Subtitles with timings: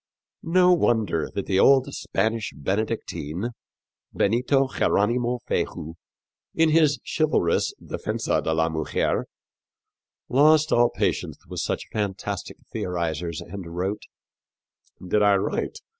[0.41, 3.51] No wonder that the old Spanish Benedictine,
[4.11, 5.93] Benito Jeronimo Feijoo,
[6.55, 9.27] in his chivalrous Defensa de la Mujer,
[10.27, 14.01] lost all patience with such fantastic theorizers and wrote:
[15.07, 15.77] "Did I write